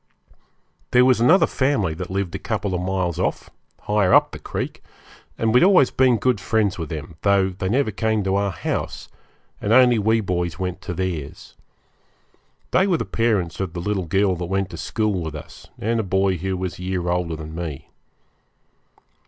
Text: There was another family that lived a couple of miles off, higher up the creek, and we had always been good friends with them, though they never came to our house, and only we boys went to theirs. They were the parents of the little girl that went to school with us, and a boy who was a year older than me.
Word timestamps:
There 0.89 1.05
was 1.05 1.21
another 1.21 1.45
family 1.45 1.93
that 1.93 2.09
lived 2.09 2.33
a 2.33 2.39
couple 2.39 2.73
of 2.73 2.81
miles 2.81 3.19
off, 3.19 3.51
higher 3.81 4.15
up 4.15 4.31
the 4.31 4.39
creek, 4.39 4.81
and 5.37 5.53
we 5.53 5.59
had 5.59 5.67
always 5.67 5.91
been 5.91 6.17
good 6.17 6.39
friends 6.41 6.79
with 6.79 6.89
them, 6.89 7.17
though 7.21 7.49
they 7.49 7.69
never 7.69 7.91
came 7.91 8.23
to 8.23 8.33
our 8.33 8.49
house, 8.49 9.09
and 9.61 9.71
only 9.71 9.99
we 9.99 10.19
boys 10.19 10.57
went 10.57 10.81
to 10.81 10.95
theirs. 10.95 11.53
They 12.71 12.87
were 12.87 12.97
the 12.97 13.05
parents 13.05 13.59
of 13.59 13.73
the 13.73 13.79
little 13.79 14.07
girl 14.07 14.35
that 14.37 14.45
went 14.45 14.71
to 14.71 14.77
school 14.77 15.21
with 15.21 15.35
us, 15.35 15.67
and 15.77 15.99
a 15.99 16.03
boy 16.03 16.37
who 16.37 16.57
was 16.57 16.79
a 16.79 16.83
year 16.83 17.07
older 17.07 17.35
than 17.35 17.53
me. 17.53 17.91